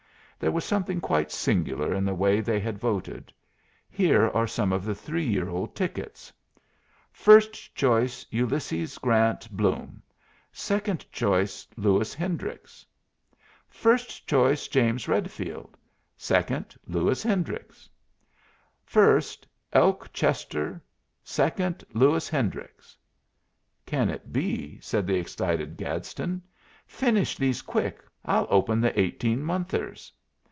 There 0.41 0.49
was 0.51 0.65
something 0.65 1.01
quite 1.01 1.31
singular 1.31 1.93
in 1.93 2.03
the 2.03 2.15
way 2.15 2.41
they 2.41 2.59
had 2.59 2.79
voted. 2.79 3.31
Here 3.91 4.27
are 4.27 4.47
some 4.47 4.73
of 4.73 4.83
the 4.85 4.95
3 4.95 5.23
year 5.23 5.47
old 5.47 5.75
tickets: 5.75 6.33
"First 7.11 7.75
choice, 7.75 8.25
Ulysses 8.31 8.97
Grant 8.97 9.51
Blum; 9.55 10.01
2d 10.51 11.11
choice, 11.11 11.67
Lewis 11.77 12.15
Hendricks." 12.15 12.87
"First 13.69 14.25
choice, 14.25 14.67
James 14.67 15.07
Redfield; 15.07 15.77
2d, 16.17 16.75
Lewis 16.87 17.21
Hendricks." 17.21 17.87
"First, 18.83 19.45
Elk 19.71 20.11
Chester; 20.11 20.81
2d, 21.23 21.83
Lewis 21.93 22.27
Hendricks." 22.29 22.97
"Can 23.85 24.09
it 24.09 24.33
be?" 24.33 24.79
said 24.79 25.05
the 25.05 25.17
excited 25.19 25.77
Gadsden. 25.77 26.41
"Finish 26.87 27.37
these 27.37 27.61
quick. 27.61 28.03
I'll 28.25 28.47
open 28.49 28.81
the 28.81 28.99
18 28.99 29.39
monthers." 29.43 30.11